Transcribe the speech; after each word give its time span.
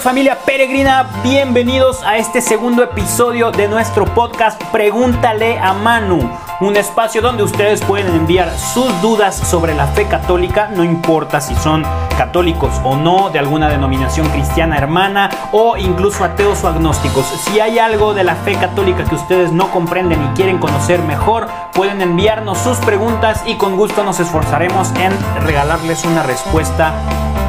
familia 0.00 0.38
peregrina? 0.46 1.10
Bienvenidos 1.22 2.02
a 2.02 2.16
este 2.16 2.40
segundo 2.40 2.82
episodio 2.82 3.50
de 3.50 3.68
nuestro 3.68 4.04
podcast 4.06 4.62
Pregúntale 4.72 5.58
a 5.58 5.72
Manu, 5.74 6.30
un 6.64 6.76
espacio 6.76 7.22
donde 7.22 7.42
ustedes 7.42 7.82
pueden 7.82 8.14
enviar 8.14 8.56
sus 8.56 9.00
dudas 9.00 9.34
sobre 9.34 9.74
la 9.74 9.86
fe 9.88 10.06
católica, 10.06 10.68
no 10.68 10.84
importa 10.84 11.40
si 11.40 11.54
son 11.56 11.84
católicos 12.16 12.80
o 12.84 12.96
no, 12.96 13.30
de 13.30 13.38
alguna 13.38 13.68
denominación 13.68 14.28
cristiana 14.28 14.76
hermana 14.76 15.30
o 15.52 15.76
incluso 15.76 16.24
ateos 16.24 16.62
o 16.64 16.68
agnósticos. 16.68 17.26
Si 17.26 17.60
hay 17.60 17.78
algo 17.78 18.14
de 18.14 18.24
la 18.24 18.36
fe 18.36 18.54
católica 18.54 19.04
que 19.04 19.14
ustedes 19.14 19.50
no 19.50 19.70
comprenden 19.70 20.22
y 20.22 20.36
quieren 20.36 20.58
conocer 20.58 21.00
mejor, 21.02 21.48
pueden 21.72 22.00
enviarnos 22.00 22.58
sus 22.58 22.78
preguntas 22.78 23.42
y 23.46 23.56
con 23.56 23.76
gusto 23.76 24.04
nos 24.04 24.20
esforzaremos 24.20 24.92
en 24.96 25.12
regalarles 25.44 26.04
una 26.04 26.22
respuesta 26.22 26.92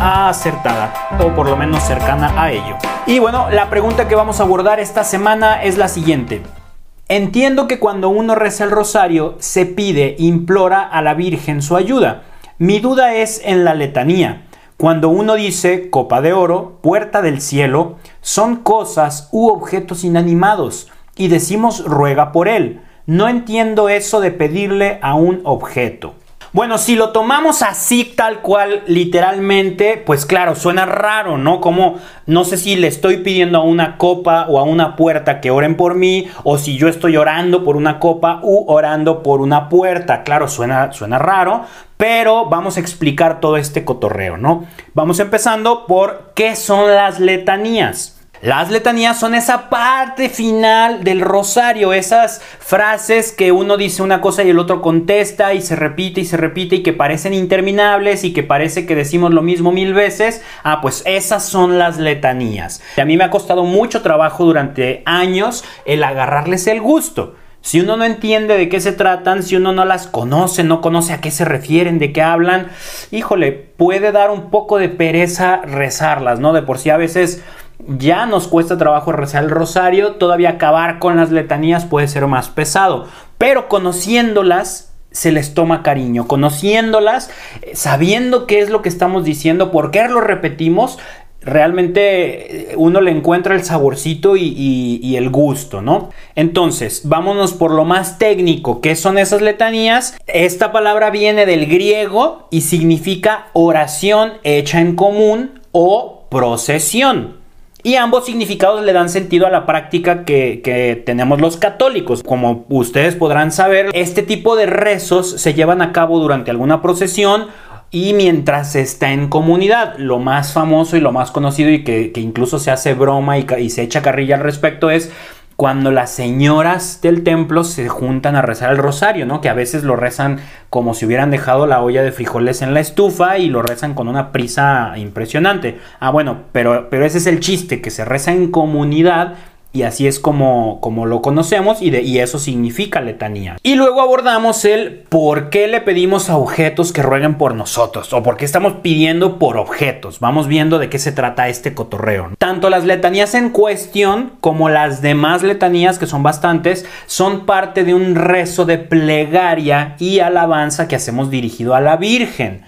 acertada 0.02 0.94
o 1.20 1.30
por 1.30 1.48
lo 1.48 1.56
menos 1.56 1.84
cercana 1.84 2.34
a 2.42 2.52
ello. 2.52 2.78
Y 3.06 3.20
bueno, 3.20 3.50
la 3.52 3.70
pregunta 3.70 4.08
que 4.08 4.16
vamos 4.16 4.40
a 4.40 4.44
abordar 4.44 4.80
esta 4.80 5.04
semana 5.04 5.62
es 5.62 5.78
la 5.78 5.88
siguiente. 5.88 6.63
Entiendo 7.10 7.68
que 7.68 7.80
cuando 7.80 8.10
uno 8.10 8.34
reza 8.34 8.64
el 8.64 8.72
rosario 8.72 9.36
se 9.40 9.66
pide, 9.66 10.16
implora 10.20 10.82
a 10.82 11.02
la 11.02 11.14
Virgen 11.14 11.62
su 11.62 11.76
ayuda. 11.76 12.24
Mi 12.60 12.80
duda 12.80 13.16
es 13.16 13.42
en 13.44 13.66
la 13.66 13.76
letanía. 13.76 14.48
Cuando 14.78 15.10
uno 15.10 15.36
dice 15.36 15.90
copa 15.90 16.22
de 16.22 16.32
oro, 16.32 16.80
puerta 16.82 17.22
del 17.22 17.42
cielo, 17.42 17.98
son 18.22 18.58
cosas 18.58 19.28
u 19.32 19.50
objetos 19.50 20.04
inanimados 20.06 20.90
y 21.16 21.28
decimos 21.28 21.84
ruega 21.86 22.32
por 22.32 22.48
él. 22.48 22.82
No 23.06 23.28
entiendo 23.28 23.90
eso 23.90 24.22
de 24.22 24.32
pedirle 24.32 25.00
a 25.02 25.16
un 25.16 25.42
objeto. 25.44 26.16
Bueno, 26.54 26.78
si 26.78 26.96
lo 26.96 27.10
tomamos 27.10 27.64
así 27.64 28.14
tal 28.16 28.42
cual, 28.42 28.84
literalmente, 28.86 29.98
pues 29.98 30.28
claro, 30.28 30.56
suena 30.56 30.86
raro, 30.86 31.40
¿no? 31.40 31.60
Como 31.60 31.96
no 32.28 32.44
sé 32.44 32.58
si 32.58 32.76
le 32.76 32.86
estoy 32.86 33.18
pidiendo 33.18 33.58
a 33.58 33.64
una 33.64 33.98
copa 33.98 34.46
o 34.48 34.60
a 34.60 34.64
una 34.64 34.96
puerta 34.96 35.42
que 35.42 35.50
oren 35.50 35.76
por 35.76 35.96
mí, 35.96 36.28
o 36.44 36.60
si 36.60 36.78
yo 36.78 36.90
estoy 36.90 37.18
orando 37.18 37.64
por 37.64 37.76
una 37.76 37.98
copa 37.98 38.40
u 38.44 38.66
orando 38.72 39.24
por 39.24 39.42
una 39.42 39.68
puerta. 39.68 40.22
Claro, 40.22 40.48
suena, 40.48 40.94
suena 40.94 41.18
raro, 41.18 41.64
pero 41.98 42.46
vamos 42.46 42.78
a 42.78 42.82
explicar 42.82 43.40
todo 43.40 43.58
este 43.58 43.84
cotorreo, 43.84 44.38
¿no? 44.38 44.66
Vamos 44.94 45.20
empezando 45.20 45.88
por 45.88 46.34
qué 46.36 46.56
son 46.56 46.94
las 46.94 47.20
letanías. 47.20 48.23
Las 48.44 48.70
letanías 48.72 49.18
son 49.18 49.36
esa 49.36 49.70
parte 49.70 50.28
final 50.28 51.06
del 51.06 51.22
rosario, 51.22 51.94
esas 51.94 52.42
frases 52.60 53.32
que 53.32 53.54
uno 53.54 53.78
dice 53.78 54.04
una 54.04 54.20
cosa 54.20 54.44
y 54.44 54.50
el 54.50 54.60
otro 54.60 54.82
contesta 54.82 55.54
y 55.54 55.62
se 55.62 55.78
repite 55.78 56.20
y 56.20 56.26
se 56.26 56.36
repite 56.36 56.76
y 56.76 56.84
que 56.84 56.92
parecen 56.92 57.34
interminables 57.34 58.26
y 58.26 58.34
que 58.34 58.44
parece 58.44 58.86
que 58.86 58.98
decimos 58.98 59.32
lo 59.34 59.44
mismo 59.44 59.72
mil 59.72 59.94
veces. 59.94 60.42
Ah, 60.62 60.82
pues 60.82 61.04
esas 61.06 61.46
son 61.46 61.80
las 61.80 62.00
letanías. 62.00 62.82
a 62.98 63.06
mí 63.06 63.16
me 63.16 63.24
ha 63.24 63.30
costado 63.30 63.64
mucho 63.64 64.02
trabajo 64.02 64.44
durante 64.44 65.04
años 65.06 65.64
el 65.86 66.04
agarrarles 66.04 66.68
el 66.68 66.82
gusto. 66.82 67.36
Si 67.62 67.80
uno 67.80 67.96
no 67.96 68.04
entiende 68.04 68.58
de 68.58 68.68
qué 68.68 68.82
se 68.82 68.92
tratan, 68.92 69.42
si 69.42 69.56
uno 69.56 69.72
no 69.72 69.86
las 69.86 70.08
conoce, 70.08 70.66
no 70.66 70.82
conoce 70.82 71.14
a 71.14 71.22
qué 71.22 71.32
se 71.32 71.46
refieren, 71.46 71.98
de 71.98 72.12
qué 72.12 72.22
hablan, 72.22 72.68
híjole, 73.10 73.54
puede 73.54 74.12
dar 74.12 74.32
un 74.32 74.50
poco 74.50 74.80
de 74.80 74.90
pereza 74.90 75.62
rezarlas, 75.62 76.42
¿no? 76.42 76.52
De 76.52 76.62
por 76.62 76.78
sí 76.78 76.90
a 76.90 76.98
veces 76.98 77.42
ya 77.88 78.26
nos 78.26 78.48
cuesta 78.48 78.78
trabajo 78.78 79.12
rezar 79.12 79.44
el 79.44 79.50
rosario, 79.50 80.14
todavía 80.14 80.52
acabar 80.52 81.00
con 81.00 81.18
las 81.18 81.32
letanías 81.32 81.86
puede 81.86 82.08
ser 82.08 82.28
más 82.28 82.50
pesado, 82.50 83.08
pero 83.38 83.68
conociéndolas 83.68 84.94
se 85.12 85.32
les 85.32 85.54
toma 85.54 85.84
cariño, 85.84 86.28
conociéndolas, 86.28 87.30
eh, 87.62 87.72
sabiendo 87.76 88.48
qué 88.48 88.60
es 88.60 88.70
lo 88.70 88.82
que 88.82 88.90
estamos 88.90 89.24
diciendo, 89.24 89.72
por 89.72 89.92
qué 89.92 90.08
lo 90.08 90.22
repetimos, 90.22 90.98
realmente 91.42 92.72
eh, 92.72 92.76
uno 92.78 93.00
le 93.00 93.12
encuentra 93.12 93.54
el 93.54 93.64
saborcito 93.64 94.36
y, 94.36 95.00
y, 95.02 95.16
el 95.16 95.30
gusto, 95.30 95.82
¿no? 95.82 96.10
Entonces, 96.36 97.02
vámonos 97.04 97.54
por 97.54 97.72
lo 97.72 97.86
más 97.86 98.18
técnico, 98.18 98.82
¿qué 98.82 98.96
son 98.96 99.18
esas 99.18 99.42
letanías? 99.42 100.18
Esta 100.26 100.72
palabra 100.72 101.12
viene 101.12 101.46
del 101.46 101.68
griego 101.68 102.48
y 102.50 102.62
significa 102.62 103.48
oración 103.54 104.34
hecha 104.44 104.80
en 104.80 104.96
común 104.96 105.62
o 105.72 106.26
procesión. 106.30 107.43
Y 107.86 107.96
ambos 107.96 108.26
significados 108.26 108.82
le 108.82 108.94
dan 108.94 109.10
sentido 109.10 109.46
a 109.46 109.50
la 109.50 109.66
práctica 109.66 110.24
que, 110.24 111.04
tenemos 111.06 111.42
los 111.42 111.58
católicos. 111.58 112.24
Como 112.24 112.66
ustedes 112.70 113.16
podrán 113.16 113.52
saber, 113.52 113.90
este 113.94 114.22
tipo 114.22 114.56
de 114.56 114.68
rezos 114.68 115.30
se 115.30 115.54
llevan 115.54 115.82
a 115.82 115.92
cabo 115.92 116.20
durante 116.20 116.50
alguna 116.50 116.82
procesión 116.82 117.48
y 117.92 118.14
mientras 118.14 118.78
está 118.78 119.12
en 119.12 119.28
comunidad. 119.28 119.98
Lo 119.98 120.20
más 120.20 120.54
famoso 120.54 120.96
y 120.96 121.02
lo 121.02 121.12
más 121.12 121.32
conocido 121.32 121.72
y 121.72 121.84
que, 121.84 122.14
incluso 122.16 122.58
se 122.58 122.72
hace 122.72 122.94
broma 122.94 123.38
y, 123.38 123.70
se 123.70 123.82
echa 123.82 124.02
carrilla 124.02 124.36
al 124.36 124.44
respecto 124.44 124.90
es 124.90 125.12
cuando 125.56 125.92
las 125.92 126.12
señoras 126.12 127.00
del 127.02 127.24
templo 127.24 127.64
se 127.64 127.88
juntan 127.88 128.36
a 128.36 128.42
rezar 128.42 128.72
el 128.72 128.78
rosario, 128.78 129.26
¿no? 129.26 129.42
Que 129.42 129.50
a 129.50 129.54
veces 129.54 129.84
lo 129.84 129.96
rezan 129.96 130.40
como 130.70 130.94
si 130.94 131.06
hubieran 131.06 131.32
dejado 131.32 131.68
la 131.68 131.82
olla 131.82 132.04
de 132.04 132.12
frijoles 132.12 132.62
en 132.62 132.74
la 132.74 132.80
estufa 132.80 133.38
y 133.38 133.50
lo 133.50 133.62
rezan 133.62 133.94
con 133.94 134.08
una 134.08 134.32
prisa 134.32 134.94
impresionante. 134.98 135.80
Ah, 136.00 136.10
bueno, 136.10 136.44
pero, 136.52 136.90
pero 136.90 137.06
ese 137.06 137.20
es 137.20 137.28
el 137.28 137.40
chiste, 137.40 137.82
que 137.82 137.92
se 137.92 138.06
reza 138.06 138.32
en 138.32 138.50
comunidad 138.52 139.36
y 139.74 139.82
así 139.82 140.06
es 140.06 140.20
como, 140.20 140.80
como 140.80 141.08
lo 141.08 141.24
conocemos 141.24 141.82
y, 141.82 141.90
de, 141.90 142.04
y 142.04 142.20
eso 142.20 142.38
significa 142.38 143.02
letanía. 143.02 143.58
Y 143.64 143.74
luego 143.74 144.02
abordamos 144.02 144.66
el 144.66 145.04
por 145.10 145.50
qué 145.50 145.68
le 145.68 145.82
pedimos 145.82 146.30
a 146.30 146.38
objetos 146.38 146.94
que 146.94 147.02
rueguen 147.02 147.36
por 147.40 147.56
nosotros 147.56 148.14
o 148.14 148.22
por 148.22 148.38
qué 148.38 148.46
estamos 148.46 148.74
pidiendo 148.84 149.40
por 149.40 149.58
objetos. 149.58 150.20
Vamos 150.20 150.48
viendo 150.48 150.78
de 150.78 150.90
qué 150.90 151.00
se 151.00 151.12
trata 151.12 151.50
este 151.50 151.74
cotorreo. 151.74 152.30
Tanto 152.38 152.70
las 152.70 152.86
letanías 152.86 153.34
en 153.34 153.50
cuestión 153.50 154.34
como 154.42 154.70
las 154.70 155.02
demás 155.02 155.42
letanías, 155.42 155.98
que 155.98 156.06
son 156.06 156.22
bastantes, 156.22 156.86
son 157.08 157.48
parte 157.48 157.84
de 157.84 157.96
un 157.96 158.14
rezo 158.14 158.66
de 158.66 158.78
plegaria 158.78 159.96
y 159.98 160.20
alabanza 160.20 160.88
que 160.88 160.96
hacemos 160.96 161.32
dirigido 161.32 161.74
a 161.74 161.82
la 161.82 161.98
Virgen. 161.98 162.64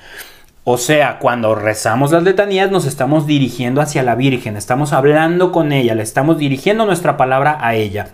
O 0.68 0.80
sea, 0.80 1.20
cuando 1.20 1.54
rezamos 1.54 2.12
las 2.12 2.24
letanías 2.24 2.72
nos 2.72 2.88
estamos 2.88 3.28
dirigiendo 3.28 3.82
hacia 3.82 4.02
la 4.02 4.16
Virgen, 4.16 4.58
estamos 4.58 4.94
hablando 4.94 5.52
con 5.52 5.72
ella, 5.72 5.94
le 5.94 6.02
estamos 6.02 6.40
dirigiendo 6.40 6.88
nuestra 6.88 7.18
palabra 7.18 7.60
a 7.62 7.76
ella. 7.76 8.08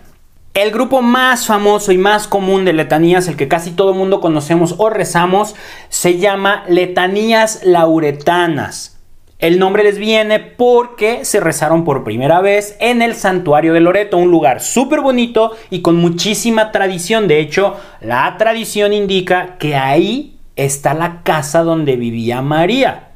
El 0.52 0.70
grupo 0.70 1.00
más 1.00 1.46
famoso 1.46 1.92
y 1.92 1.96
más 1.96 2.28
común 2.28 2.66
de 2.66 2.74
letanías, 2.74 3.26
el 3.26 3.36
que 3.36 3.48
casi 3.48 3.70
todo 3.70 3.94
mundo 3.94 4.20
conocemos 4.20 4.74
o 4.76 4.90
rezamos, 4.90 5.54
se 5.88 6.18
llama 6.18 6.64
letanías 6.68 7.64
lauretanas. 7.64 8.98
El 9.38 9.58
nombre 9.58 9.82
les 9.82 9.96
viene 9.96 10.38
porque 10.38 11.24
se 11.24 11.40
rezaron 11.40 11.84
por 11.84 12.04
primera 12.04 12.42
vez 12.42 12.76
en 12.80 13.00
el 13.00 13.14
santuario 13.14 13.72
de 13.72 13.80
Loreto, 13.80 14.18
un 14.18 14.30
lugar 14.30 14.60
súper 14.60 15.00
bonito 15.00 15.52
y 15.70 15.80
con 15.80 15.96
muchísima 15.96 16.70
tradición. 16.70 17.28
De 17.28 17.40
hecho, 17.40 17.76
la 18.02 18.36
tradición 18.36 18.92
indica 18.92 19.56
que 19.56 19.74
ahí 19.74 20.38
está 20.56 20.94
la 20.94 21.22
casa 21.22 21.62
donde 21.62 21.96
vivía 21.96 22.42
María. 22.42 23.08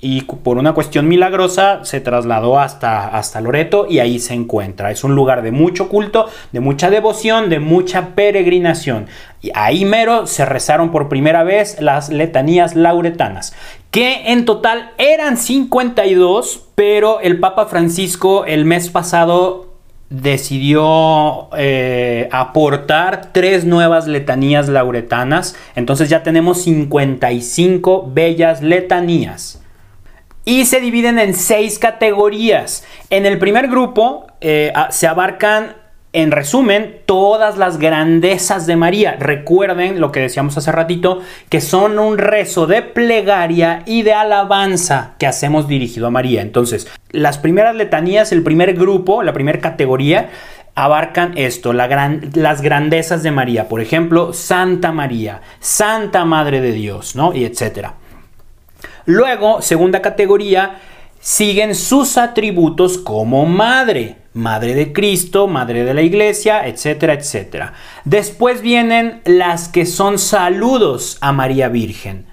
Y 0.00 0.22
por 0.22 0.58
una 0.58 0.74
cuestión 0.74 1.08
milagrosa 1.08 1.84
se 1.84 2.00
trasladó 2.00 2.60
hasta, 2.60 3.08
hasta 3.08 3.40
Loreto 3.40 3.86
y 3.90 3.98
ahí 3.98 4.20
se 4.20 4.32
encuentra. 4.32 4.92
Es 4.92 5.02
un 5.02 5.16
lugar 5.16 5.42
de 5.42 5.50
mucho 5.50 5.88
culto, 5.88 6.26
de 6.52 6.60
mucha 6.60 6.88
devoción, 6.88 7.50
de 7.50 7.58
mucha 7.58 8.14
peregrinación. 8.14 9.08
Y 9.42 9.50
ahí 9.54 9.84
mero 9.84 10.28
se 10.28 10.44
rezaron 10.44 10.92
por 10.92 11.08
primera 11.08 11.42
vez 11.42 11.80
las 11.80 12.10
letanías 12.10 12.76
lauretanas, 12.76 13.54
que 13.90 14.30
en 14.30 14.44
total 14.44 14.92
eran 14.98 15.36
52, 15.36 16.68
pero 16.76 17.18
el 17.18 17.40
Papa 17.40 17.66
Francisco 17.66 18.44
el 18.44 18.66
mes 18.66 18.90
pasado 18.90 19.67
decidió 20.10 21.48
eh, 21.56 22.28
aportar 22.32 23.32
tres 23.32 23.64
nuevas 23.64 24.06
letanías 24.06 24.68
lauretanas. 24.68 25.56
Entonces 25.74 26.08
ya 26.08 26.22
tenemos 26.22 26.62
55 26.62 28.10
bellas 28.12 28.62
letanías. 28.62 29.62
Y 30.44 30.64
se 30.64 30.80
dividen 30.80 31.18
en 31.18 31.34
seis 31.34 31.78
categorías. 31.78 32.84
En 33.10 33.26
el 33.26 33.38
primer 33.38 33.68
grupo 33.68 34.26
eh, 34.40 34.72
se 34.90 35.06
abarcan 35.06 35.76
en 36.18 36.30
resumen, 36.30 36.98
todas 37.06 37.58
las 37.58 37.78
grandezas 37.78 38.66
de 38.66 38.76
María. 38.76 39.16
Recuerden 39.18 40.00
lo 40.00 40.12
que 40.12 40.20
decíamos 40.20 40.56
hace 40.56 40.72
ratito, 40.72 41.20
que 41.48 41.60
son 41.60 41.98
un 41.98 42.18
rezo 42.18 42.66
de 42.66 42.82
plegaria 42.82 43.82
y 43.86 44.02
de 44.02 44.12
alabanza 44.12 45.14
que 45.18 45.26
hacemos 45.26 45.68
dirigido 45.68 46.06
a 46.06 46.10
María. 46.10 46.42
Entonces, 46.42 46.88
las 47.10 47.38
primeras 47.38 47.74
letanías, 47.74 48.32
el 48.32 48.42
primer 48.42 48.74
grupo, 48.74 49.22
la 49.22 49.32
primera 49.32 49.60
categoría, 49.60 50.30
abarcan 50.74 51.36
esto, 51.36 51.72
las 51.72 52.62
grandezas 52.62 53.22
de 53.22 53.30
María. 53.30 53.68
Por 53.68 53.80
ejemplo, 53.80 54.32
Santa 54.32 54.92
María, 54.92 55.40
Santa 55.60 56.24
Madre 56.24 56.60
de 56.60 56.72
Dios, 56.72 57.16
¿no? 57.16 57.34
Y 57.34 57.44
etcétera. 57.44 57.94
Luego, 59.06 59.62
segunda 59.62 60.02
categoría, 60.02 60.80
siguen 61.20 61.74
sus 61.74 62.16
atributos 62.18 62.98
como 62.98 63.46
madre 63.46 64.16
madre 64.38 64.74
de 64.74 64.92
Cristo, 64.92 65.48
madre 65.48 65.84
de 65.84 65.94
la 65.94 66.02
iglesia, 66.02 66.66
etcétera, 66.66 67.14
etcétera. 67.14 67.74
Después 68.04 68.62
vienen 68.62 69.20
las 69.24 69.68
que 69.68 69.84
son 69.84 70.18
saludos 70.18 71.18
a 71.20 71.32
María 71.32 71.68
Virgen. 71.68 72.26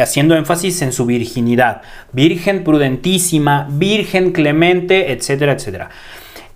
haciendo 0.00 0.36
énfasis 0.36 0.80
en 0.80 0.90
su 0.90 1.04
virginidad. 1.04 1.82
Virgen 2.12 2.64
prudentísima, 2.64 3.68
virgen 3.70 4.32
clemente, 4.32 5.12
etcétera, 5.12 5.52
etcétera. 5.52 5.90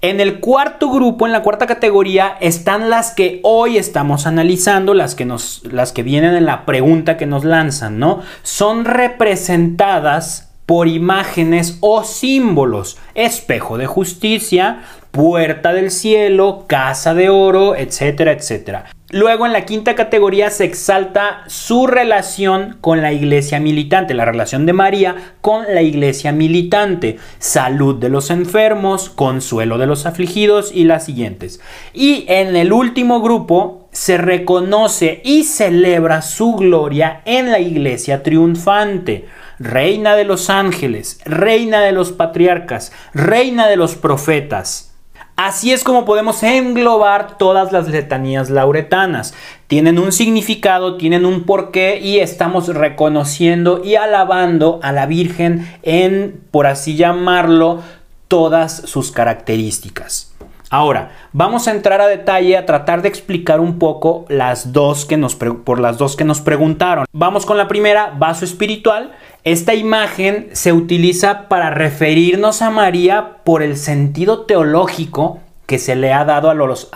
En 0.00 0.20
el 0.20 0.40
cuarto 0.40 0.90
grupo, 0.90 1.26
en 1.26 1.32
la 1.32 1.42
cuarta 1.42 1.66
categoría, 1.66 2.36
están 2.40 2.88
las 2.88 3.10
que 3.10 3.40
hoy 3.42 3.76
estamos 3.76 4.26
analizando, 4.26 4.94
las 4.94 5.14
que, 5.14 5.26
nos, 5.26 5.62
las 5.70 5.92
que 5.92 6.02
vienen 6.02 6.34
en 6.34 6.46
la 6.46 6.64
pregunta 6.64 7.18
que 7.18 7.26
nos 7.26 7.44
lanzan, 7.44 7.98
¿no? 7.98 8.20
Son 8.42 8.86
representadas 8.86 10.53
por 10.66 10.88
imágenes 10.88 11.78
o 11.80 12.04
símbolos. 12.04 12.98
Espejo 13.14 13.78
de 13.78 13.86
justicia, 13.86 14.82
puerta 15.10 15.72
del 15.72 15.90
cielo, 15.90 16.64
casa 16.66 17.14
de 17.14 17.28
oro, 17.28 17.76
etcétera, 17.76 18.32
etcétera. 18.32 18.86
Luego 19.14 19.46
en 19.46 19.52
la 19.52 19.64
quinta 19.64 19.94
categoría 19.94 20.50
se 20.50 20.64
exalta 20.64 21.44
su 21.46 21.86
relación 21.86 22.78
con 22.80 23.00
la 23.00 23.12
iglesia 23.12 23.60
militante, 23.60 24.12
la 24.12 24.24
relación 24.24 24.66
de 24.66 24.72
María 24.72 25.34
con 25.40 25.72
la 25.72 25.82
iglesia 25.82 26.32
militante, 26.32 27.18
salud 27.38 27.94
de 27.94 28.08
los 28.08 28.30
enfermos, 28.30 29.10
consuelo 29.10 29.78
de 29.78 29.86
los 29.86 30.06
afligidos 30.06 30.72
y 30.74 30.82
las 30.82 31.04
siguientes. 31.04 31.60
Y 31.92 32.24
en 32.26 32.56
el 32.56 32.72
último 32.72 33.20
grupo 33.20 33.88
se 33.92 34.18
reconoce 34.18 35.22
y 35.24 35.44
celebra 35.44 36.20
su 36.20 36.56
gloria 36.56 37.20
en 37.24 37.52
la 37.52 37.60
iglesia 37.60 38.24
triunfante 38.24 39.26
reina 39.60 40.16
de 40.16 40.24
los 40.24 40.50
ángeles, 40.50 41.20
reina 41.24 41.82
de 41.82 41.92
los 41.92 42.10
patriarcas, 42.10 42.90
reina 43.12 43.68
de 43.68 43.76
los 43.76 43.94
profetas. 43.94 44.93
Así 45.36 45.72
es 45.72 45.82
como 45.82 46.04
podemos 46.04 46.44
englobar 46.44 47.38
todas 47.38 47.72
las 47.72 47.88
letanías 47.88 48.50
lauretanas. 48.50 49.34
Tienen 49.66 49.98
un 49.98 50.12
significado, 50.12 50.96
tienen 50.96 51.26
un 51.26 51.42
porqué 51.42 51.98
y 51.98 52.20
estamos 52.20 52.68
reconociendo 52.68 53.82
y 53.84 53.96
alabando 53.96 54.78
a 54.82 54.92
la 54.92 55.06
Virgen 55.06 55.68
en, 55.82 56.40
por 56.52 56.68
así 56.68 56.94
llamarlo, 56.94 57.82
todas 58.28 58.76
sus 58.76 59.10
características. 59.10 60.32
Ahora, 60.70 61.10
vamos 61.32 61.68
a 61.68 61.72
entrar 61.72 62.00
a 62.00 62.06
detalle 62.06 62.56
a 62.56 62.66
tratar 62.66 63.02
de 63.02 63.08
explicar 63.08 63.60
un 63.60 63.78
poco 63.78 64.26
las 64.28 64.72
dos 64.72 65.04
que 65.04 65.16
nos 65.16 65.36
por 65.36 65.78
las 65.78 65.98
dos 65.98 66.16
que 66.16 66.24
nos 66.24 66.40
preguntaron. 66.40 67.06
Vamos 67.12 67.44
con 67.44 67.58
la 67.58 67.68
primera, 67.68 68.12
vaso 68.16 68.44
espiritual. 68.44 69.12
Esta 69.44 69.74
imagen 69.74 70.48
se 70.52 70.72
utiliza 70.72 71.48
para 71.48 71.70
referirnos 71.70 72.62
a 72.62 72.70
María 72.70 73.38
por 73.44 73.62
el 73.62 73.76
sentido 73.76 74.42
teológico 74.42 75.40
que 75.66 75.78
se 75.78 75.96
le 75.96 76.12
ha 76.12 76.24
dado 76.24 76.50
a, 76.50 76.54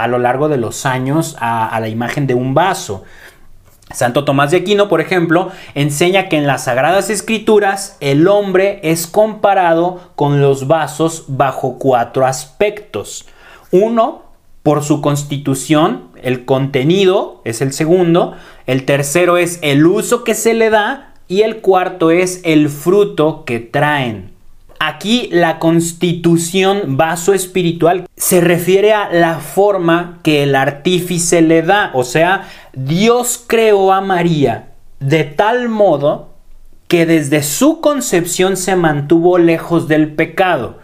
lo 0.08 0.18
largo 0.18 0.48
de 0.48 0.56
los 0.56 0.86
años 0.86 1.36
a 1.38 1.78
la 1.80 1.88
imagen 1.88 2.26
de 2.26 2.34
un 2.34 2.54
vaso. 2.54 3.04
Santo 3.90 4.24
Tomás 4.24 4.50
de 4.50 4.58
Aquino, 4.58 4.88
por 4.88 5.00
ejemplo, 5.00 5.50
enseña 5.74 6.28
que 6.28 6.36
en 6.36 6.46
las 6.46 6.64
Sagradas 6.64 7.08
Escrituras 7.08 7.96
el 8.00 8.28
hombre 8.28 8.80
es 8.82 9.06
comparado 9.06 10.12
con 10.14 10.42
los 10.42 10.66
vasos 10.66 11.24
bajo 11.28 11.78
cuatro 11.78 12.26
aspectos. 12.26 13.26
Uno, 13.70 14.22
por 14.62 14.84
su 14.84 15.00
constitución, 15.00 16.08
el 16.22 16.44
contenido 16.44 17.40
es 17.44 17.62
el 17.62 17.72
segundo. 17.72 18.34
El 18.66 18.84
tercero 18.84 19.38
es 19.38 19.58
el 19.62 19.86
uso 19.86 20.22
que 20.22 20.34
se 20.34 20.52
le 20.52 20.68
da. 20.68 21.07
Y 21.28 21.42
el 21.42 21.58
cuarto 21.58 22.10
es 22.10 22.40
el 22.44 22.68
fruto 22.68 23.44
que 23.44 23.60
traen. 23.60 24.30
Aquí 24.80 25.28
la 25.32 25.58
constitución 25.58 26.96
vaso 26.96 27.34
espiritual 27.34 28.06
se 28.16 28.40
refiere 28.40 28.92
a 28.92 29.12
la 29.12 29.38
forma 29.38 30.20
que 30.22 30.44
el 30.44 30.54
artífice 30.54 31.42
le 31.42 31.62
da. 31.62 31.90
O 31.94 32.04
sea, 32.04 32.48
Dios 32.72 33.44
creó 33.46 33.92
a 33.92 34.00
María 34.00 34.68
de 35.00 35.24
tal 35.24 35.68
modo 35.68 36.28
que 36.86 37.06
desde 37.06 37.42
su 37.42 37.80
concepción 37.80 38.56
se 38.56 38.76
mantuvo 38.76 39.38
lejos 39.38 39.88
del 39.88 40.14
pecado 40.14 40.78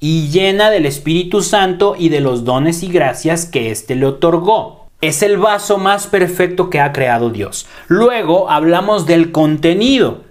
y 0.00 0.28
llena 0.28 0.70
del 0.70 0.86
Espíritu 0.86 1.42
Santo 1.42 1.94
y 1.98 2.08
de 2.08 2.20
los 2.20 2.44
dones 2.44 2.82
y 2.82 2.88
gracias 2.88 3.44
que 3.44 3.70
éste 3.70 3.94
le 3.94 4.06
otorgó. 4.06 4.79
Es 5.00 5.22
el 5.22 5.38
vaso 5.38 5.78
más 5.78 6.06
perfecto 6.06 6.68
que 6.68 6.80
ha 6.80 6.92
creado 6.92 7.30
Dios. 7.30 7.66
Luego 7.88 8.50
hablamos 8.50 9.06
del 9.06 9.32
contenido. 9.32 10.24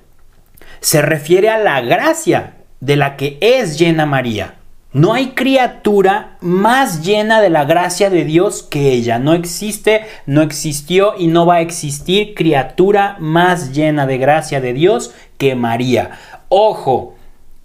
Se 0.79 1.01
refiere 1.01 1.49
a 1.49 1.57
la 1.57 1.81
gracia 1.81 2.57
de 2.79 2.95
la 2.95 3.17
que 3.17 3.37
es 3.41 3.79
llena 3.79 4.05
María. 4.05 4.55
No 4.91 5.13
hay 5.13 5.29
criatura 5.29 6.37
más 6.41 7.03
llena 7.03 7.41
de 7.41 7.49
la 7.49 7.65
gracia 7.65 8.09
de 8.09 8.25
Dios 8.25 8.63
que 8.63 8.91
ella. 8.91 9.19
No 9.19 9.33
existe, 9.33 10.05
no 10.25 10.41
existió 10.41 11.13
y 11.17 11.27
no 11.27 11.45
va 11.45 11.55
a 11.55 11.61
existir 11.61 12.33
criatura 12.33 13.15
más 13.19 13.73
llena 13.73 14.07
de 14.07 14.17
gracia 14.17 14.61
de 14.61 14.73
Dios 14.73 15.13
que 15.37 15.55
María. 15.55 16.11
Ojo, 16.49 17.15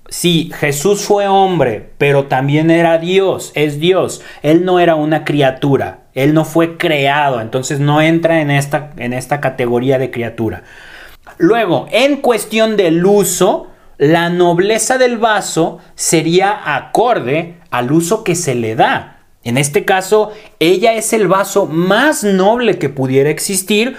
Sí, 0.08 0.50
Jesús 0.60 1.02
fue 1.02 1.26
hombre, 1.26 1.90
pero 1.98 2.26
también 2.26 2.70
era 2.70 2.98
Dios, 2.98 3.52
es 3.54 3.80
Dios. 3.80 4.20
Él 4.42 4.64
no 4.64 4.78
era 4.78 4.94
una 4.94 5.24
criatura, 5.24 6.03
él 6.14 6.34
no 6.34 6.44
fue 6.44 6.76
creado, 6.76 7.40
entonces 7.40 7.80
no 7.80 8.00
entra 8.00 8.40
en 8.40 8.50
esta, 8.50 8.92
en 8.96 9.12
esta 9.12 9.40
categoría 9.40 9.98
de 9.98 10.10
criatura. 10.10 10.62
Luego, 11.38 11.86
en 11.90 12.16
cuestión 12.18 12.76
del 12.76 13.04
uso, 13.04 13.68
la 13.98 14.30
nobleza 14.30 14.98
del 14.98 15.18
vaso 15.18 15.78
sería 15.94 16.76
acorde 16.76 17.56
al 17.70 17.92
uso 17.92 18.24
que 18.24 18.34
se 18.34 18.54
le 18.54 18.76
da. 18.76 19.18
En 19.42 19.58
este 19.58 19.84
caso, 19.84 20.32
ella 20.58 20.94
es 20.94 21.12
el 21.12 21.28
vaso 21.28 21.66
más 21.66 22.24
noble 22.24 22.78
que 22.78 22.88
pudiera 22.88 23.30
existir 23.30 23.96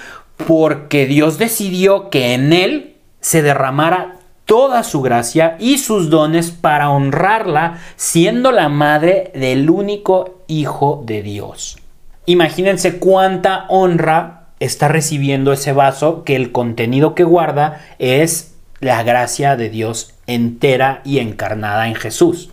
porque 0.47 1.05
Dios 1.05 1.37
decidió 1.37 2.09
que 2.09 2.33
en 2.33 2.51
él 2.51 2.95
se 3.19 3.41
derramara 3.41 4.15
toda 4.45 4.83
su 4.83 5.01
gracia 5.01 5.55
y 5.59 5.77
sus 5.77 6.09
dones 6.09 6.51
para 6.51 6.89
honrarla, 6.89 7.79
siendo 7.95 8.51
la 8.51 8.69
madre 8.69 9.31
del 9.33 9.69
único 9.69 10.43
Hijo 10.47 11.01
de 11.05 11.23
Dios. 11.23 11.77
Imagínense 12.25 12.97
cuánta 12.97 13.65
honra 13.69 14.47
está 14.59 14.87
recibiendo 14.87 15.53
ese 15.53 15.73
vaso 15.73 16.23
que 16.23 16.35
el 16.35 16.51
contenido 16.51 17.13
que 17.13 17.23
guarda 17.23 17.81
es 17.99 18.55
la 18.79 19.03
gracia 19.03 19.55
de 19.55 19.69
Dios 19.69 20.13
entera 20.27 21.01
y 21.03 21.19
encarnada 21.19 21.87
en 21.87 21.95
Jesús. 21.95 22.49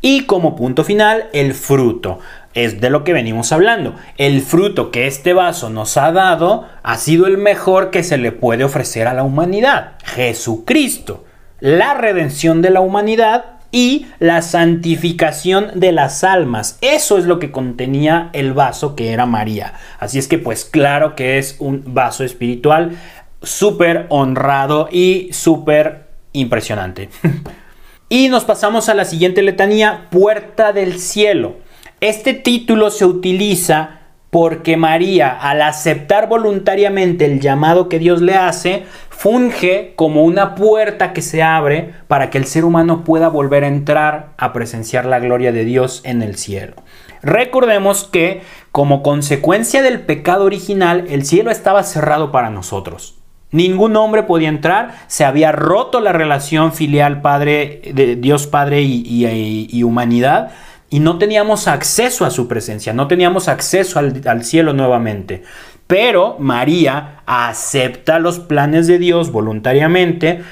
Y 0.00 0.22
como 0.22 0.56
punto 0.56 0.84
final, 0.84 1.28
el 1.32 1.54
fruto 1.54 2.20
es 2.54 2.80
de 2.80 2.90
lo 2.90 3.04
que 3.04 3.12
venimos 3.12 3.52
hablando. 3.52 3.94
El 4.16 4.40
fruto 4.40 4.90
que 4.90 5.06
este 5.06 5.34
vaso 5.34 5.68
nos 5.68 5.96
ha 5.96 6.12
dado 6.12 6.66
ha 6.82 6.96
sido 6.96 7.26
el 7.26 7.36
mejor 7.36 7.90
que 7.90 8.02
se 8.02 8.16
le 8.16 8.32
puede 8.32 8.64
ofrecer 8.64 9.08
a 9.08 9.14
la 9.14 9.24
humanidad. 9.24 9.92
Jesucristo, 10.04 11.24
la 11.60 11.94
redención 11.94 12.62
de 12.62 12.70
la 12.70 12.80
humanidad 12.80 13.55
y 13.72 14.06
la 14.18 14.42
santificación 14.42 15.70
de 15.74 15.92
las 15.92 16.24
almas. 16.24 16.78
Eso 16.80 17.18
es 17.18 17.24
lo 17.24 17.38
que 17.38 17.50
contenía 17.50 18.30
el 18.32 18.52
vaso 18.52 18.96
que 18.96 19.12
era 19.12 19.26
María. 19.26 19.74
Así 19.98 20.18
es 20.18 20.28
que 20.28 20.38
pues 20.38 20.64
claro 20.64 21.14
que 21.14 21.38
es 21.38 21.56
un 21.58 21.82
vaso 21.86 22.24
espiritual 22.24 22.96
súper 23.42 24.06
honrado 24.08 24.88
y 24.90 25.28
súper 25.32 26.06
impresionante. 26.32 27.08
y 28.08 28.28
nos 28.28 28.44
pasamos 28.44 28.88
a 28.88 28.94
la 28.94 29.04
siguiente 29.04 29.42
letanía, 29.42 30.08
puerta 30.10 30.72
del 30.72 30.98
cielo. 30.98 31.56
Este 32.00 32.34
título 32.34 32.90
se 32.90 33.04
utiliza 33.04 34.00
porque 34.30 34.76
María, 34.76 35.30
al 35.30 35.62
aceptar 35.62 36.28
voluntariamente 36.28 37.24
el 37.24 37.40
llamado 37.40 37.88
que 37.88 37.98
Dios 37.98 38.20
le 38.20 38.34
hace, 38.34 38.84
funge 39.16 39.94
como 39.96 40.24
una 40.24 40.54
puerta 40.54 41.12
que 41.12 41.22
se 41.22 41.42
abre 41.42 41.94
para 42.06 42.30
que 42.30 42.38
el 42.38 42.44
ser 42.44 42.64
humano 42.64 43.04
pueda 43.04 43.28
volver 43.28 43.64
a 43.64 43.68
entrar 43.68 44.30
a 44.36 44.52
presenciar 44.52 45.06
la 45.06 45.18
gloria 45.18 45.52
de 45.52 45.64
Dios 45.64 46.02
en 46.04 46.22
el 46.22 46.36
cielo. 46.36 46.74
Recordemos 47.22 48.04
que 48.04 48.42
como 48.72 49.02
consecuencia 49.02 49.82
del 49.82 50.00
pecado 50.00 50.44
original, 50.44 51.06
el 51.08 51.24
cielo 51.24 51.50
estaba 51.50 51.82
cerrado 51.82 52.30
para 52.30 52.50
nosotros. 52.50 53.16
Ningún 53.52 53.96
hombre 53.96 54.22
podía 54.22 54.48
entrar, 54.48 54.94
se 55.06 55.24
había 55.24 55.50
roto 55.50 56.00
la 56.00 56.12
relación 56.12 56.72
filial 56.72 57.22
Padre 57.22 57.80
de 57.94 58.16
Dios 58.16 58.46
Padre 58.46 58.82
y 58.82 59.82
humanidad 59.82 60.50
y 60.88 61.00
no 61.00 61.18
teníamos 61.18 61.66
acceso 61.66 62.24
a 62.24 62.30
su 62.30 62.46
presencia, 62.46 62.92
no 62.92 63.08
teníamos 63.08 63.48
acceso 63.48 63.98
al, 63.98 64.44
cielo 64.44 64.72
nuevamente. 64.72 65.42
Pero 65.86 66.36
María 66.38 67.22
acepta 67.26 68.18
los 68.18 68.38
planes 68.40 68.86
de 68.86 68.98
Dios 68.98 69.30
voluntariamente, 69.30 70.42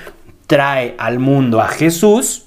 trae 0.47 0.95
al 0.99 1.19
mundo 1.19 1.61
a 1.61 1.69
Jesús 1.69 2.47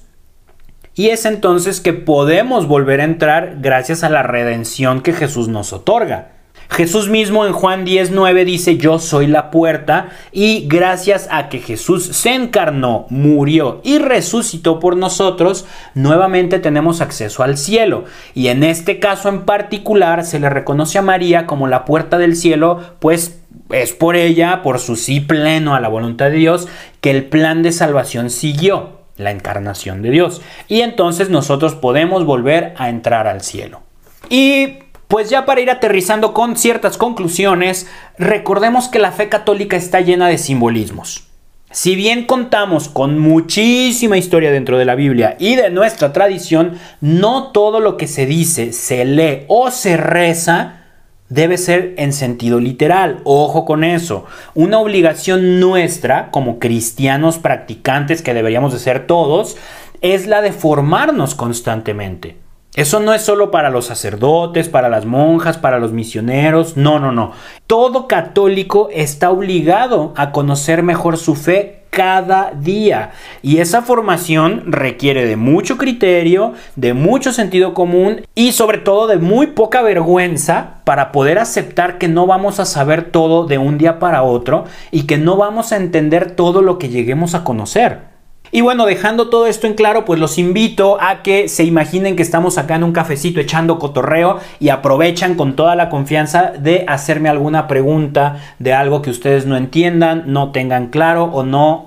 y 0.96 1.10
es 1.10 1.25
entonces 1.25 1.79
que 1.79 1.94
podemos 1.94 2.67
volver 2.67 3.01
a 3.01 3.06
entrar 3.06 3.58
gracias 3.60 4.03
a 4.03 4.10
la 4.10 4.24
redención 4.24 5.01
que 5.01 5.13
Jesús 5.13 5.48
nos 5.48 5.74
otorga. 5.74 6.37
Jesús 6.69 7.09
mismo 7.09 7.45
en 7.45 7.53
Juan 7.53 7.86
10:9 7.86 8.43
dice, 8.45 8.77
yo 8.77 9.00
soy 9.00 9.27
la 9.27 9.51
puerta 9.51 10.09
y 10.31 10.67
gracias 10.67 11.27
a 11.31 11.50
que 11.50 11.59
Jesús 11.59 12.05
se 12.05 12.33
encarnó, 12.33 13.05
murió 13.09 13.81
y 13.83 14.00
resucitó 14.00 14.79
por 14.79 14.97
nosotros, 14.97 15.65
nuevamente 15.95 16.59
tenemos 16.59 17.01
acceso 17.01 17.43
al 17.43 17.57
cielo. 17.57 18.05
Y 18.33 18.47
en 18.47 18.63
este 18.63 19.00
caso 19.00 19.29
en 19.29 19.45
particular 19.45 20.25
se 20.25 20.39
le 20.39 20.50
reconoce 20.50 20.97
a 20.97 21.01
María 21.01 21.45
como 21.45 21.67
la 21.67 21.86
puerta 21.86 22.17
del 22.17 22.36
cielo, 22.36 22.81
pues 23.00 23.39
es 23.69 23.93
por 23.93 24.15
ella, 24.15 24.62
por 24.62 24.79
su 24.79 24.95
sí 24.95 25.19
pleno 25.19 25.75
a 25.75 25.79
la 25.79 25.88
voluntad 25.88 26.29
de 26.29 26.38
Dios, 26.38 26.67
que 27.01 27.12
el 27.12 27.25
plan 27.25 27.63
de 27.63 27.71
salvación 27.71 28.29
siguió, 28.29 29.01
la 29.17 29.31
encarnación 29.31 30.01
de 30.01 30.12
Dios. 30.12 30.41
Y 30.67 30.81
entonces 30.81 31.29
nosotros 31.29 31.75
podemos 31.75 32.25
volver 32.25 32.74
a 32.77 32.89
entrar 32.89 33.27
al 33.27 33.41
cielo. 33.41 33.81
Y 34.29 34.79
pues 35.07 35.29
ya 35.29 35.45
para 35.45 35.61
ir 35.61 35.69
aterrizando 35.69 36.33
con 36.33 36.57
ciertas 36.57 36.97
conclusiones, 36.97 37.87
recordemos 38.17 38.89
que 38.89 38.99
la 38.99 39.11
fe 39.11 39.29
católica 39.29 39.77
está 39.77 40.01
llena 40.01 40.27
de 40.27 40.37
simbolismos. 40.37 41.23
Si 41.69 41.95
bien 41.95 42.25
contamos 42.25 42.87
con 42.87 43.19
muchísima 43.19 44.17
historia 44.17 44.51
dentro 44.51 44.77
de 44.77 44.85
la 44.85 44.95
Biblia 44.95 45.35
y 45.39 45.55
de 45.55 45.69
nuestra 45.69 46.13
tradición, 46.13 46.79
no 47.01 47.51
todo 47.51 47.79
lo 47.79 47.97
que 47.97 48.07
se 48.07 48.25
dice, 48.25 48.71
se 48.71 49.03
lee 49.05 49.43
o 49.47 49.69
se 49.69 49.97
reza 49.97 50.83
debe 51.29 51.57
ser 51.57 51.93
en 51.97 52.13
sentido 52.13 52.59
literal. 52.59 53.19
Ojo 53.25 53.65
con 53.65 53.83
eso. 53.83 54.25
Una 54.55 54.79
obligación 54.79 55.59
nuestra 55.59 56.31
como 56.31 56.57
cristianos 56.57 57.37
practicantes 57.37 58.21
que 58.21 58.33
deberíamos 58.33 58.73
de 58.73 58.79
ser 58.79 59.05
todos 59.05 59.57
es 60.01 60.27
la 60.27 60.41
de 60.41 60.53
formarnos 60.53 61.35
constantemente. 61.35 62.46
Eso 62.77 63.00
no 63.00 63.15
es 63.15 63.24
solo 63.24 63.50
para 63.50 63.72
los 63.72 63.86
sacerdotes, 63.86 64.69
para 64.69 64.88
las 64.88 65.03
monjas, 65.03 65.57
para 65.57 65.79
los 65.79 65.93
misioneros, 65.93 66.77
no, 66.77 67.00
no, 67.00 67.12
no. 67.12 67.31
Todo 67.65 68.07
católico 68.07 68.89
está 68.93 69.31
obligado 69.31 70.13
a 70.15 70.31
conocer 70.31 70.84
mejor 70.84 71.17
su 71.17 71.34
fe 71.34 71.81
cada 71.89 72.51
día. 72.51 73.13
Y 73.41 73.57
esa 73.57 73.81
formación 73.81 74.72
requiere 74.72 75.25
de 75.25 75.38
mucho 75.38 75.77
criterio, 75.77 76.53
de 76.75 76.93
mucho 76.93 77.34
sentido 77.34 77.74
común 77.74 78.22
y 78.36 78.51
sobre 78.51 78.77
todo 78.77 79.07
de 79.07 79.17
muy 79.17 79.48
poca 79.48 79.81
vergüenza 79.81 80.81
para 80.84 81.12
poder 81.12 81.39
aceptar 81.39 81.98
que 81.98 82.07
no 82.07 82.27
vamos 82.27 82.60
a 82.60 82.65
saber 82.65 83.10
todo 83.10 83.48
de 83.48 83.57
un 83.57 83.79
día 83.79 83.98
para 83.98 84.22
otro 84.22 84.65
y 84.91 85.07
que 85.07 85.17
no 85.17 85.36
vamos 85.36 85.72
a 85.72 85.77
entender 85.77 86.36
todo 86.36 86.62
lo 86.62 86.77
que 86.77 86.89
lleguemos 86.89 87.34
a 87.34 87.43
conocer. 87.43 88.16
Y 88.51 88.61
bueno, 88.61 88.85
dejando 88.85 89.29
todo 89.29 89.47
esto 89.47 89.67
en 89.67 89.73
claro, 89.73 90.05
pues 90.05 90.19
los 90.19 90.37
invito 90.37 90.97
a 91.01 91.21
que 91.21 91.49
se 91.49 91.63
imaginen 91.63 92.15
que 92.15 92.23
estamos 92.23 92.57
acá 92.57 92.75
en 92.75 92.83
un 92.83 92.93
cafecito 92.93 93.39
echando 93.39 93.79
cotorreo 93.79 94.39
y 94.59 94.69
aprovechan 94.69 95.35
con 95.35 95.55
toda 95.55 95.75
la 95.75 95.89
confianza 95.89 96.53
de 96.57 96.85
hacerme 96.87 97.29
alguna 97.29 97.67
pregunta 97.67 98.37
de 98.59 98.73
algo 98.73 99.01
que 99.01 99.09
ustedes 99.09 99.45
no 99.45 99.57
entiendan, 99.57 100.23
no 100.27 100.51
tengan 100.51 100.87
claro 100.87 101.25
o 101.25 101.43
no 101.43 101.87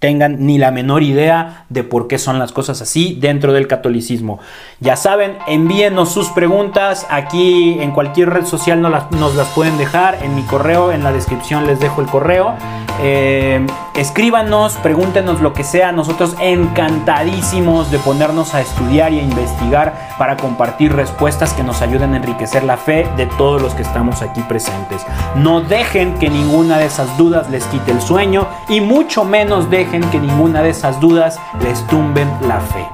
tengan 0.00 0.46
ni 0.46 0.58
la 0.58 0.70
menor 0.70 1.02
idea 1.02 1.66
de 1.68 1.84
por 1.84 2.08
qué 2.08 2.18
son 2.18 2.38
las 2.38 2.52
cosas 2.52 2.80
así 2.80 3.16
dentro 3.20 3.52
del 3.52 3.68
catolicismo. 3.68 4.40
Ya 4.80 4.96
saben, 4.96 5.36
envíenos 5.46 6.10
sus 6.10 6.30
preguntas 6.30 7.06
aquí 7.10 7.78
en 7.80 7.92
cualquier 7.92 8.30
red 8.30 8.46
social 8.46 8.80
nos 8.80 8.90
las, 8.90 9.10
nos 9.12 9.36
las 9.36 9.48
pueden 9.48 9.76
dejar, 9.76 10.18
en 10.22 10.34
mi 10.34 10.42
correo, 10.42 10.90
en 10.90 11.04
la 11.04 11.12
descripción 11.12 11.66
les 11.66 11.78
dejo 11.80 12.00
el 12.00 12.08
correo. 12.08 12.54
Eh, 13.02 13.66
escríbanos, 13.94 14.74
pregúntenos 14.82 15.40
lo 15.40 15.52
que 15.52 15.64
sea, 15.64 15.92
nosotros 15.92 16.34
encantadísimos 16.40 17.90
de 17.90 17.98
ponernos 17.98 18.54
a 18.54 18.60
estudiar 18.60 19.12
y 19.12 19.20
a 19.20 19.22
investigar 19.22 20.16
para 20.18 20.36
compartir 20.36 20.94
respuestas 20.94 21.52
que 21.54 21.62
nos 21.62 21.80
ayuden 21.80 22.12
a 22.14 22.18
enriquecer 22.18 22.62
la 22.62 22.76
fe 22.76 23.06
de 23.16 23.26
todos 23.38 23.60
los 23.60 23.74
que 23.74 23.82
estamos 23.82 24.20
aquí 24.22 24.40
presentes. 24.42 25.02
No 25.34 25.60
dejen 25.60 26.14
que 26.18 26.28
ninguna 26.28 26.78
de 26.78 26.86
esas 26.86 27.16
dudas 27.16 27.48
les 27.50 27.64
quite 27.66 27.90
el 27.90 28.02
sueño 28.02 28.46
y 28.68 28.80
mucho 28.80 29.24
menos 29.24 29.70
dejen 29.70 29.89
que 29.90 30.20
ninguna 30.20 30.62
de 30.62 30.70
esas 30.70 31.00
dudas 31.00 31.40
les 31.62 31.84
tumben 31.88 32.28
la 32.46 32.60
fe. 32.60 32.86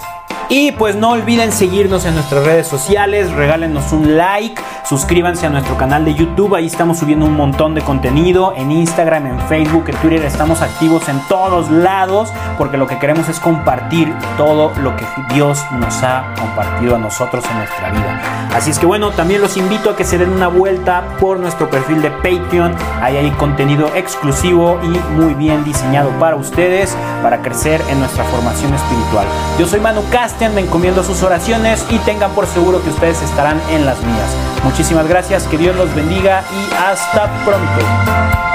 Y 0.48 0.70
pues 0.70 0.94
no 0.94 1.10
olviden 1.10 1.50
seguirnos 1.50 2.04
en 2.04 2.14
nuestras 2.14 2.44
redes 2.44 2.68
sociales, 2.68 3.32
regálenos 3.32 3.90
un 3.90 4.16
like, 4.16 4.62
suscríbanse 4.88 5.44
a 5.44 5.50
nuestro 5.50 5.76
canal 5.76 6.04
de 6.04 6.14
YouTube, 6.14 6.54
ahí 6.54 6.66
estamos 6.66 7.00
subiendo 7.00 7.26
un 7.26 7.34
montón 7.34 7.74
de 7.74 7.80
contenido, 7.80 8.52
en 8.56 8.70
Instagram, 8.70 9.26
en 9.26 9.40
Facebook, 9.48 9.86
en 9.88 9.96
Twitter, 9.96 10.24
estamos 10.24 10.62
activos 10.62 11.08
en 11.08 11.18
todos 11.28 11.68
lados, 11.68 12.32
porque 12.58 12.76
lo 12.76 12.86
que 12.86 12.96
queremos 13.00 13.28
es 13.28 13.40
compartir 13.40 14.14
todo 14.36 14.70
lo 14.80 14.94
que 14.94 15.04
Dios 15.34 15.58
nos 15.80 16.00
ha 16.04 16.32
compartido 16.38 16.94
a 16.94 16.98
nosotros 16.98 17.44
en 17.50 17.58
nuestra 17.58 17.90
vida. 17.90 18.48
Así 18.54 18.70
es 18.70 18.78
que 18.78 18.86
bueno, 18.86 19.10
también 19.10 19.40
los 19.40 19.56
invito 19.56 19.90
a 19.90 19.96
que 19.96 20.04
se 20.04 20.16
den 20.16 20.30
una 20.30 20.46
vuelta 20.46 21.16
por 21.18 21.40
nuestro 21.40 21.68
perfil 21.68 22.02
de 22.02 22.12
Patreon, 22.12 22.72
ahí 23.02 23.16
hay 23.16 23.30
contenido 23.32 23.90
exclusivo 23.96 24.78
y 24.84 24.96
muy 25.16 25.34
bien 25.34 25.64
diseñado 25.64 26.10
para 26.20 26.36
ustedes, 26.36 26.96
para 27.20 27.42
crecer 27.42 27.82
en 27.90 27.98
nuestra 27.98 28.22
formación 28.22 28.72
espiritual. 28.74 29.26
Yo 29.58 29.66
soy 29.66 29.80
Manu 29.80 30.04
Castro 30.08 30.35
me 30.38 30.60
encomiendo 30.60 31.02
sus 31.02 31.22
oraciones 31.22 31.84
y 31.88 31.98
tengan 32.00 32.32
por 32.32 32.46
seguro 32.46 32.82
que 32.82 32.90
ustedes 32.90 33.22
estarán 33.22 33.60
en 33.70 33.86
las 33.86 33.98
mías. 34.02 34.36
Muchísimas 34.64 35.08
gracias, 35.08 35.44
que 35.44 35.56
Dios 35.56 35.74
los 35.76 35.94
bendiga 35.94 36.44
y 36.52 36.74
hasta 36.74 37.32
pronto. 37.44 38.45